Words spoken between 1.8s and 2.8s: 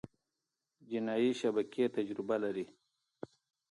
تجربه لري.